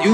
[0.00, 0.12] You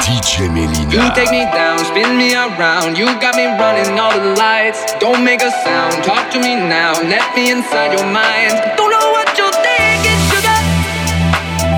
[0.00, 0.90] DJ Melyna.
[0.90, 2.96] You take me down, spin me around.
[2.96, 4.94] You got me running all the lights.
[4.98, 6.02] Don't make a sound.
[6.02, 6.92] Talk to me now.
[7.02, 8.56] Let me inside your mind.
[8.78, 10.58] Don't know what you're thinking, sugar.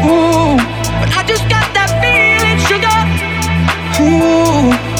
[0.06, 0.54] Ooh,
[1.00, 2.98] but I just got that feeling, sugar.
[4.06, 4.91] Ooh.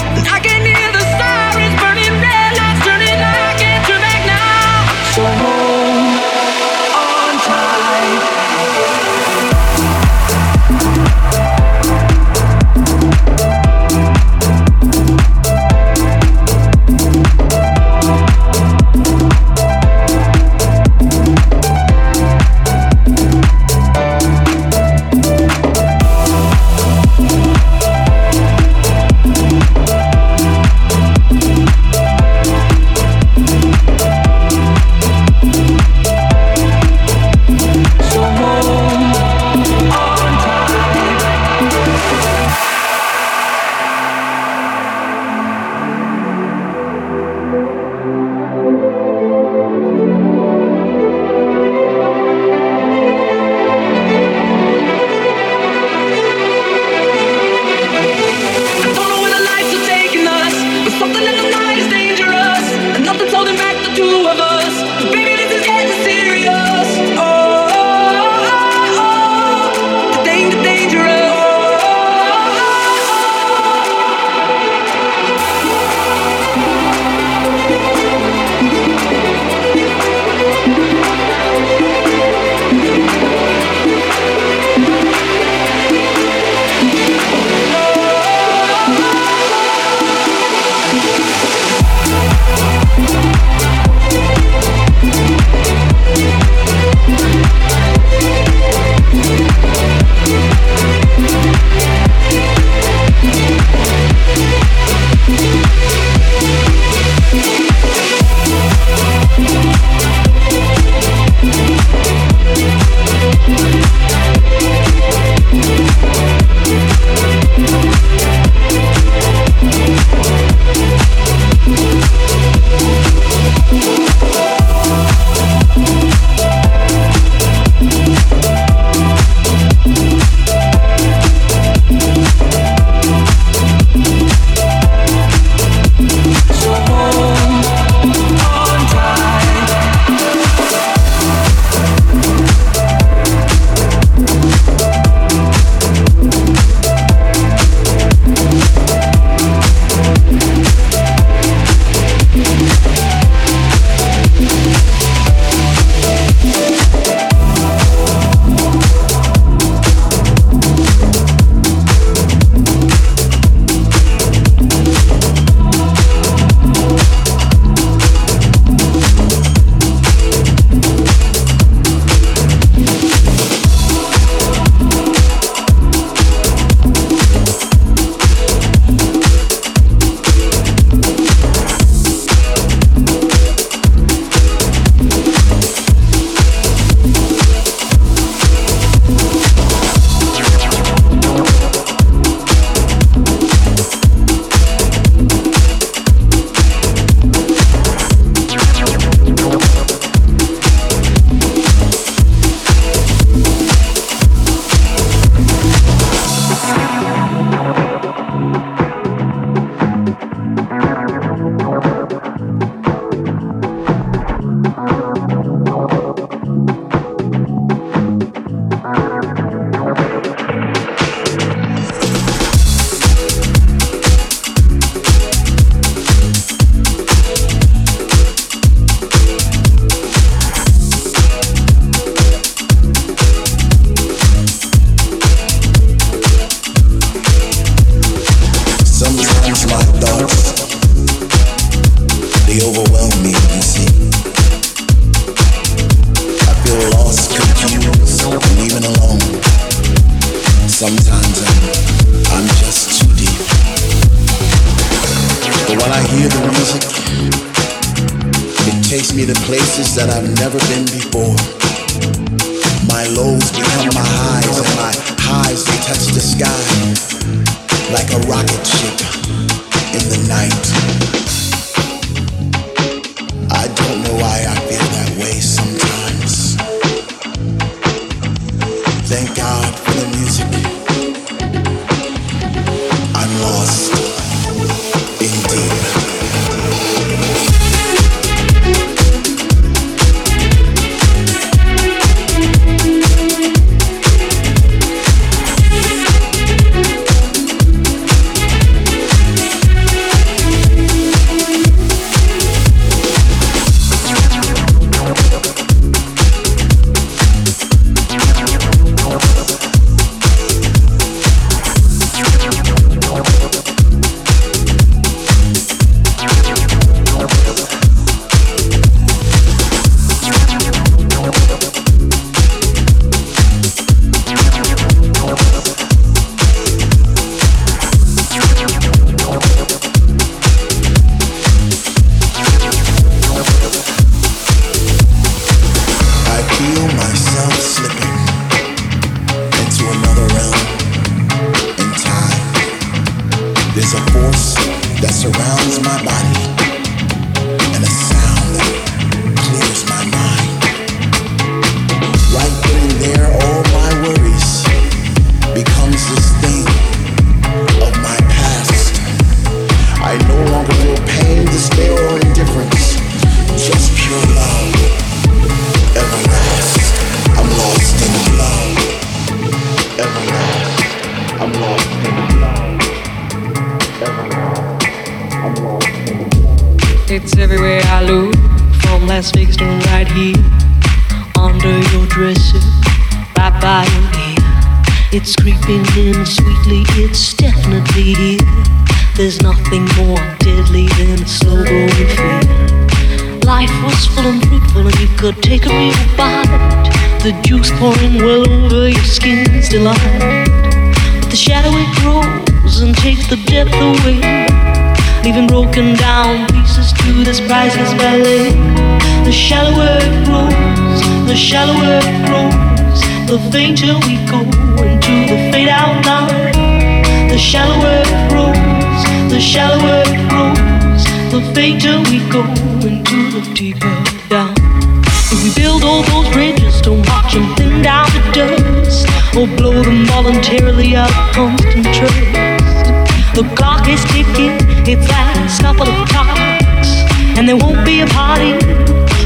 [431.43, 432.87] constant trust.
[433.35, 434.55] The clock is ticking,
[434.87, 436.91] it's last couple of clocks,
[437.37, 438.53] and there won't be a party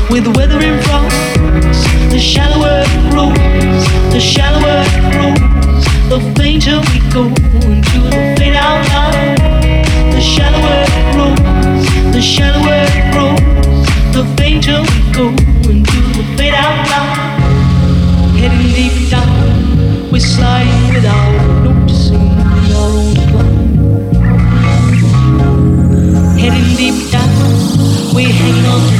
[0.09, 1.13] with weather in front.
[2.11, 3.37] The shallower it grows,
[4.15, 7.25] the shallower it grows, the fainter we go
[7.69, 9.37] into the fade out line.
[10.15, 13.87] The shallower it grows, the shallower it grows,
[14.17, 15.27] the fainter we go
[15.69, 17.37] into the fade out line.
[18.41, 21.86] Heading deep down, we're sliding without no
[28.17, 28.96] we hanging on.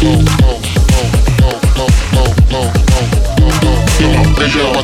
[0.00, 0.29] soul.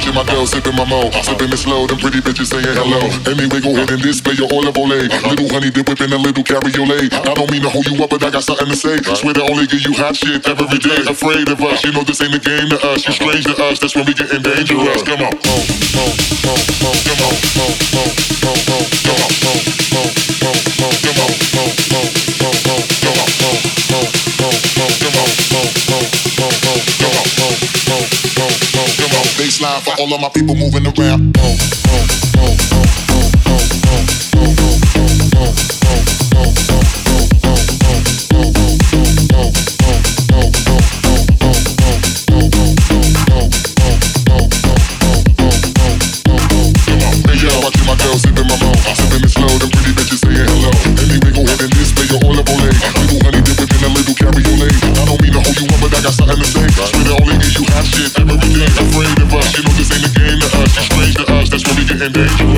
[0.07, 1.11] watching my girl sipping my mo.
[1.23, 3.01] Sipping it slow, them pretty bitches saying hello.
[3.27, 5.09] Amy go head and display your olive olay.
[5.27, 7.13] Little honey dip whipping a little cabriolet.
[7.13, 8.97] I don't mean to hold you up, but I got something to say.
[9.03, 11.03] Swear to only give you hot shit every day.
[11.09, 13.07] Afraid of us, you know this ain't a game to us.
[13.07, 15.03] You strange to us, that's when we getting dangerous.
[15.03, 15.57] Come on, mo,
[15.97, 16.07] mo,
[16.47, 18.05] mo, mo, come on, mo, mo,
[18.43, 19.53] mo, mo, come on, mo,
[19.91, 20.03] mo,
[20.37, 24.01] mo, mo, come on, mo, mo, mo, mo, come on, mo, mo,
[24.37, 25.61] mo, mo, come on, mo,
[25.91, 27.49] mo, mo, mo, come on, mo,
[27.87, 27.99] mo,
[28.37, 28.47] mo,
[28.77, 29.27] mo, come on.
[29.37, 31.37] Baseline all of my people moving around.
[62.07, 62.56] and that you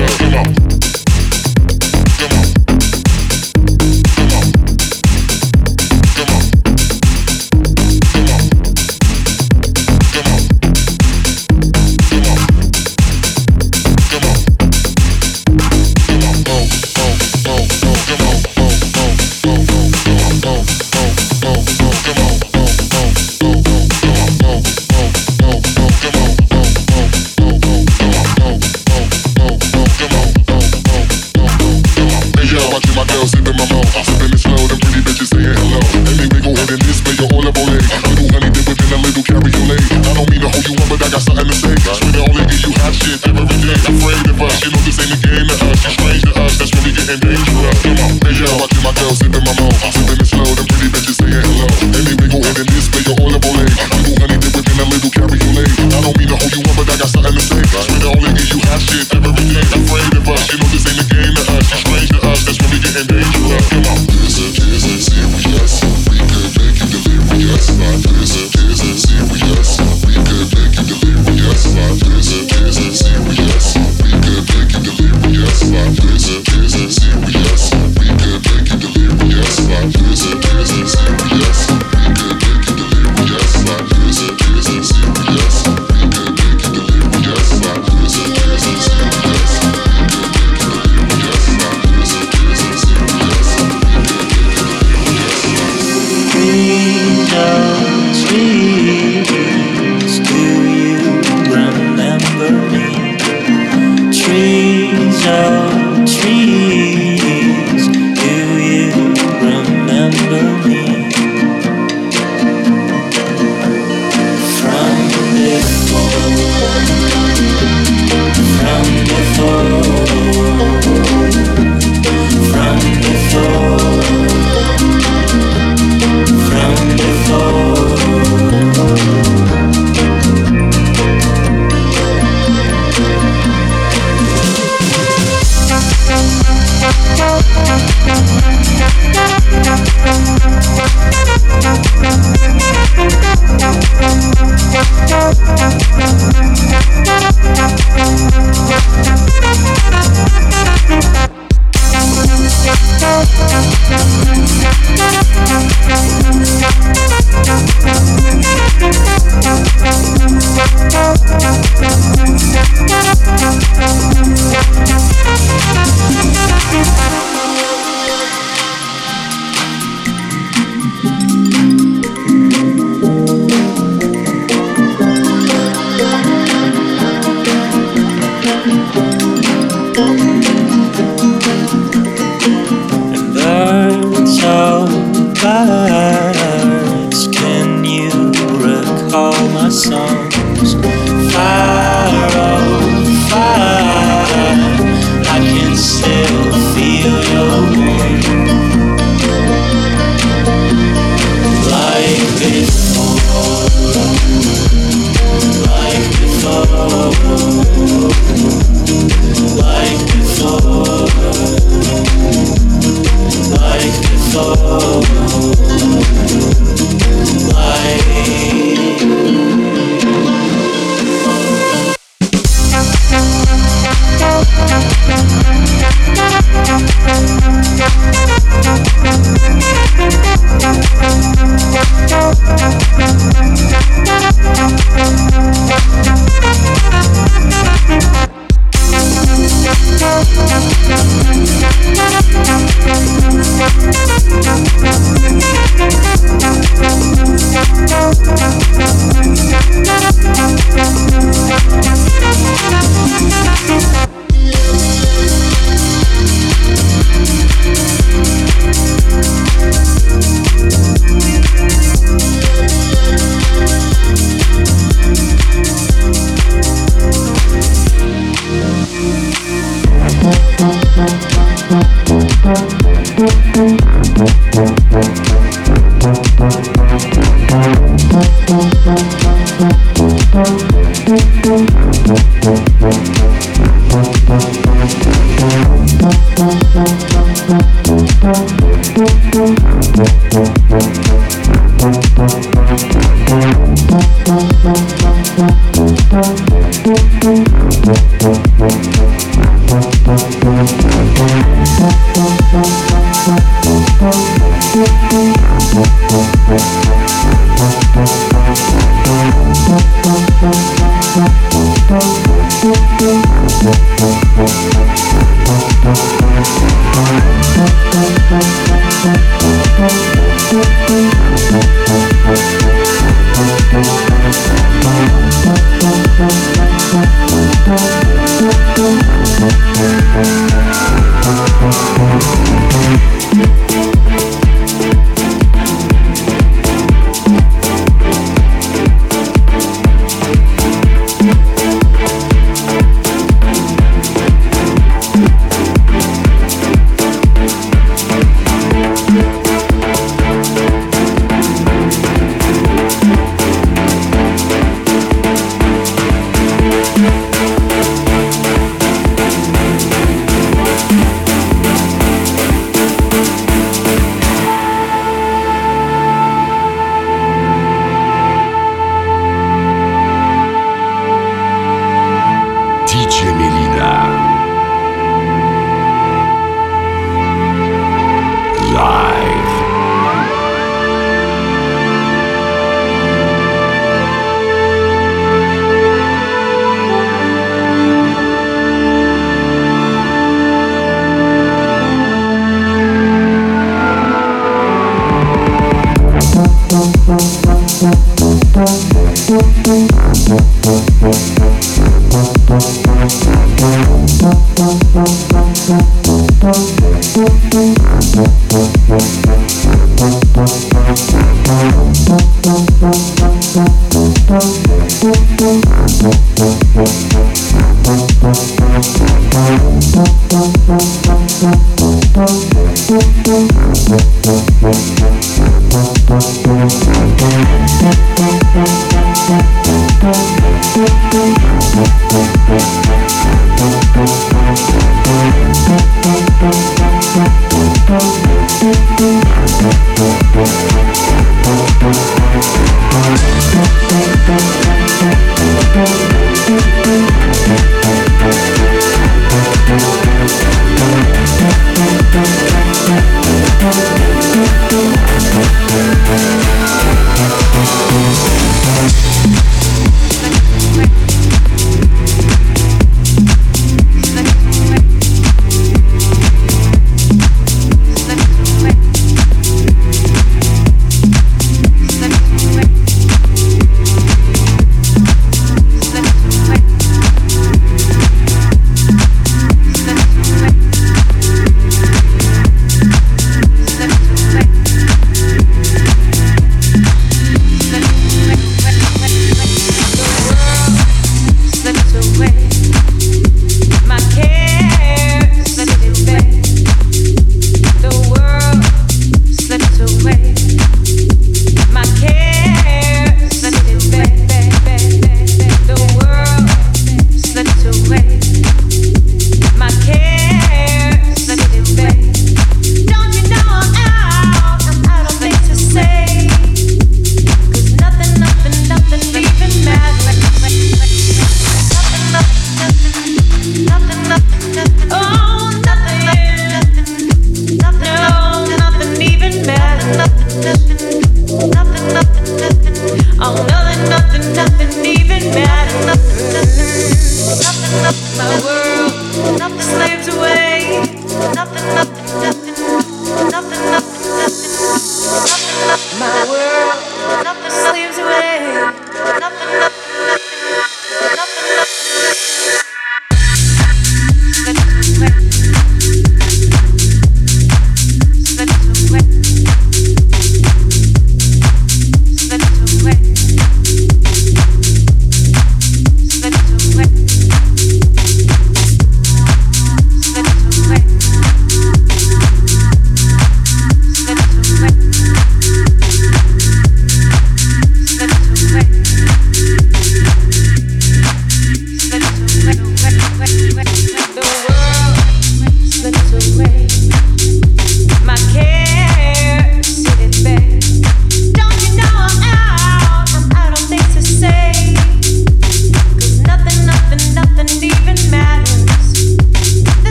[269.11, 270.78] Thank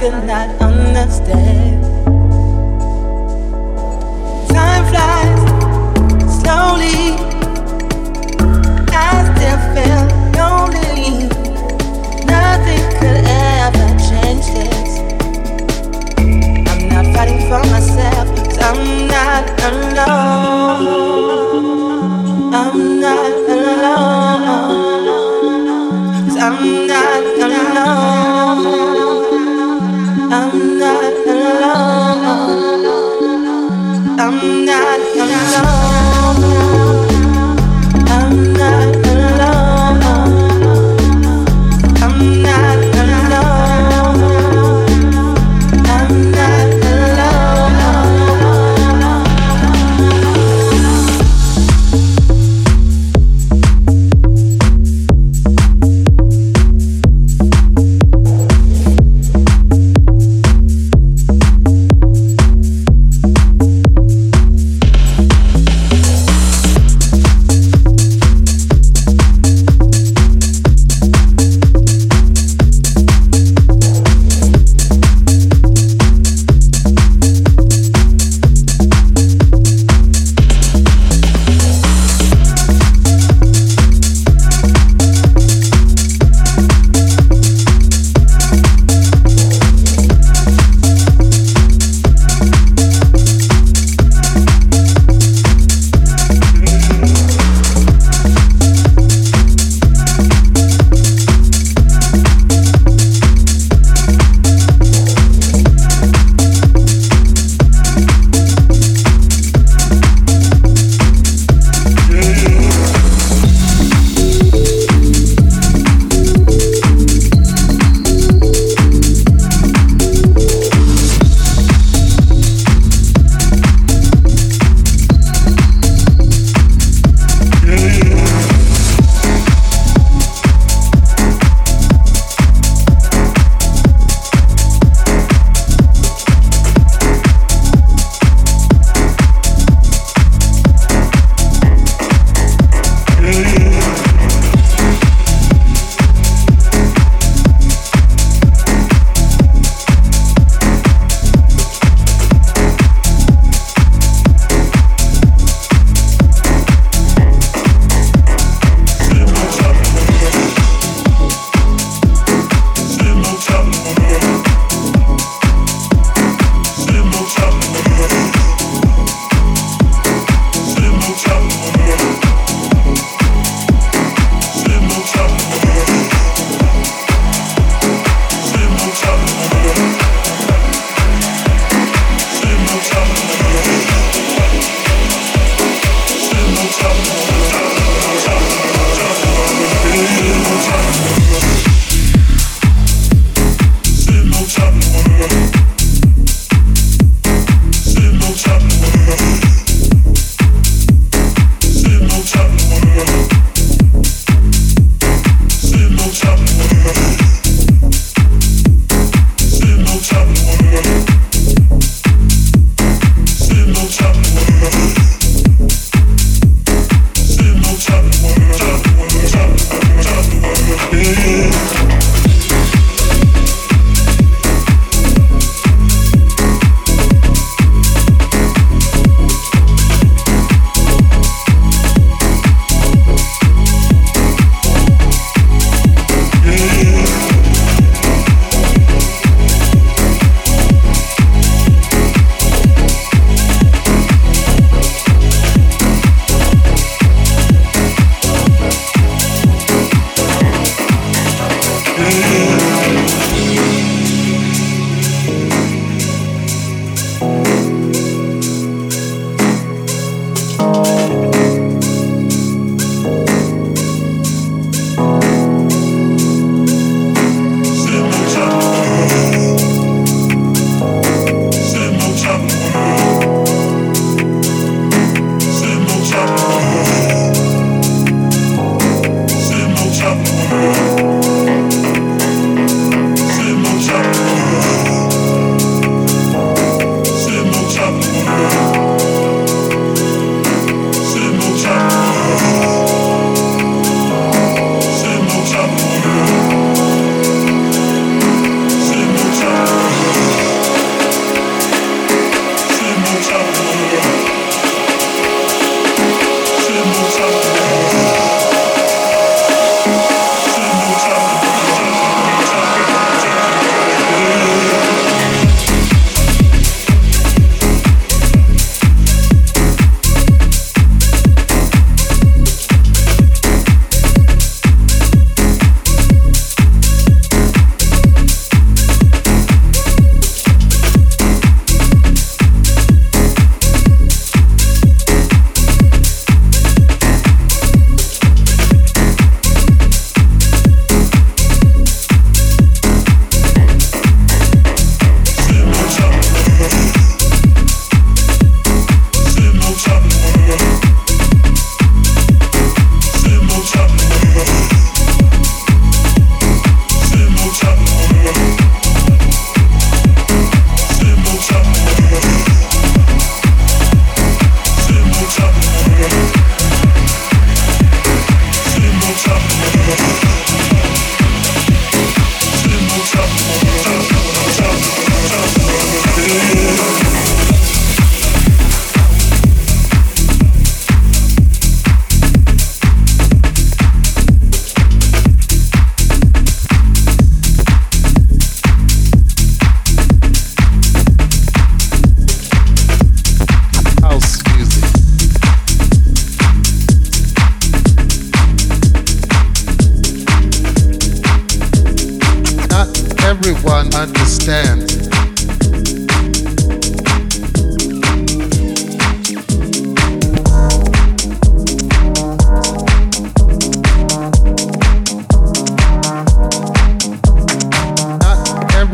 [0.00, 0.59] 更难。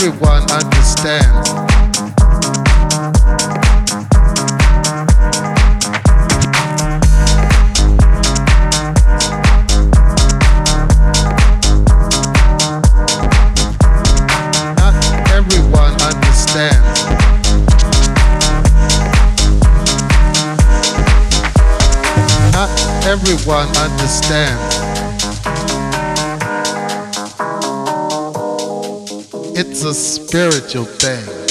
[0.07, 1.51] everyone understands.
[14.77, 14.95] Not
[15.33, 17.03] everyone understands.
[22.53, 22.71] Not
[23.07, 24.76] everyone understands.
[29.87, 31.46] A spiritual thing.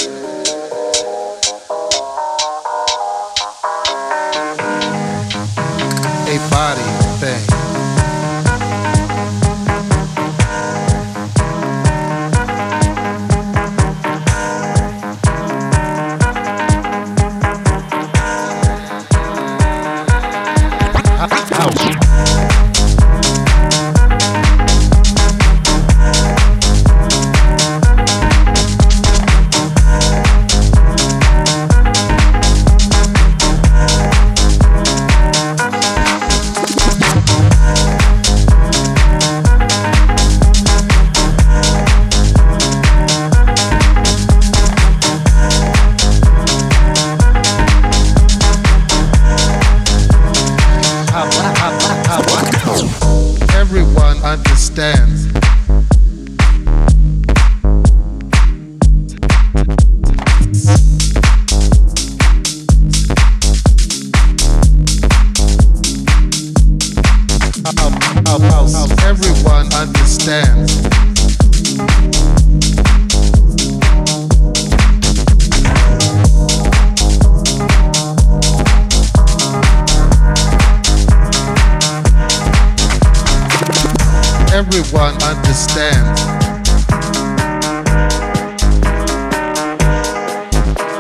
[84.56, 86.22] everyone understands.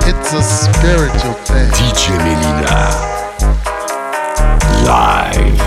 [0.05, 1.71] It's a spiritual thing.
[1.71, 2.83] DJ Melyna.
[4.85, 5.59] Live.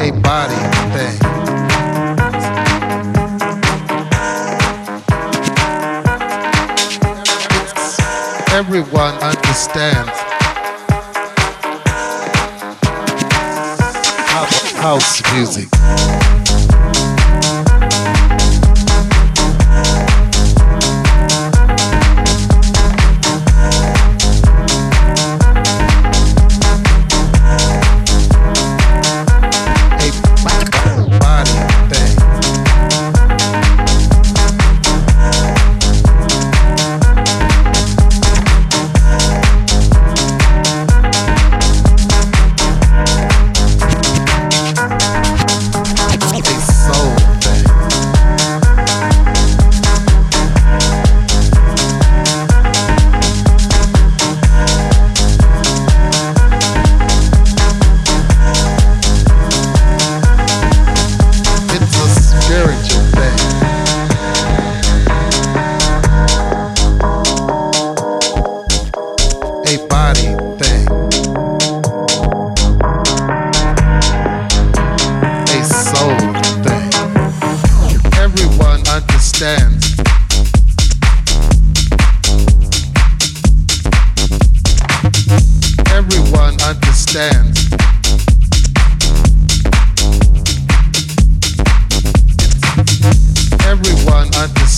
[0.00, 0.62] A body
[0.92, 1.18] thing.
[8.54, 10.31] Everyone understands.
[15.34, 16.11] music.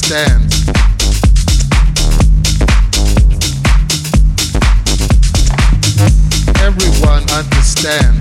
[0.05, 0.68] stands.
[6.61, 8.13] Everyone understands.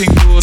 [0.00, 0.39] Dancing